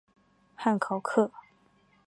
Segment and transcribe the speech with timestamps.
[0.55, 1.31] 汉考克。